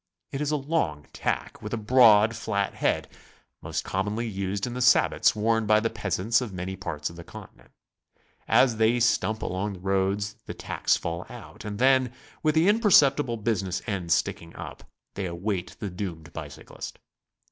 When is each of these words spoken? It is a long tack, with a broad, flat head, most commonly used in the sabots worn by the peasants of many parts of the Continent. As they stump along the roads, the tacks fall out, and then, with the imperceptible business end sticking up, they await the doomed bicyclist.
It 0.31 0.41
is 0.41 0.49
a 0.49 0.55
long 0.55 1.05
tack, 1.13 1.61
with 1.61 1.75
a 1.75 1.77
broad, 1.77 2.35
flat 2.35 2.73
head, 2.73 3.07
most 3.61 3.83
commonly 3.83 4.27
used 4.27 4.65
in 4.65 4.73
the 4.73 4.81
sabots 4.81 5.35
worn 5.35 5.67
by 5.67 5.79
the 5.79 5.91
peasants 5.91 6.41
of 6.41 6.51
many 6.51 6.75
parts 6.75 7.11
of 7.11 7.17
the 7.17 7.23
Continent. 7.23 7.69
As 8.47 8.77
they 8.77 8.99
stump 8.99 9.43
along 9.43 9.73
the 9.73 9.79
roads, 9.79 10.37
the 10.47 10.55
tacks 10.55 10.97
fall 10.97 11.27
out, 11.29 11.63
and 11.65 11.77
then, 11.77 12.11
with 12.41 12.55
the 12.55 12.67
imperceptible 12.67 13.37
business 13.37 13.83
end 13.85 14.11
sticking 14.11 14.55
up, 14.55 14.83
they 15.13 15.27
await 15.27 15.77
the 15.77 15.91
doomed 15.91 16.33
bicyclist. 16.33 16.97